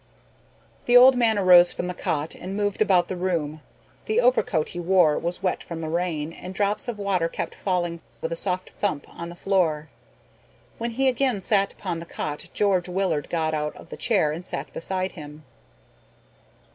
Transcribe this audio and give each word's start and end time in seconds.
The 0.85 0.97
old 0.97 1.15
man 1.15 1.37
arose 1.37 1.73
from 1.73 1.85
the 1.85 1.93
cot 1.93 2.33
and 2.33 2.55
moved 2.55 2.81
about 2.81 3.07
the 3.07 3.15
room. 3.15 3.61
The 4.05 4.19
overcoat 4.19 4.69
he 4.69 4.79
wore 4.79 5.15
was 5.19 5.43
wet 5.43 5.61
from 5.61 5.81
the 5.81 5.89
rain 5.89 6.33
and 6.33 6.55
drops 6.55 6.87
of 6.87 6.97
water 6.97 7.27
kept 7.29 7.53
falling 7.53 8.01
with 8.19 8.31
a 8.31 8.35
soft 8.35 8.71
thump 8.71 9.05
on 9.15 9.29
the 9.29 9.35
floor. 9.35 9.89
When 10.79 10.89
he 10.97 11.07
again 11.07 11.39
sat 11.39 11.71
upon 11.73 11.99
the 11.99 12.07
cot 12.07 12.49
George 12.51 12.89
Willard 12.89 13.29
got 13.29 13.53
out 13.53 13.75
of 13.77 13.89
the 13.89 13.95
chair 13.95 14.31
and 14.31 14.43
sat 14.43 14.73
beside 14.73 15.11
him. 15.11 15.43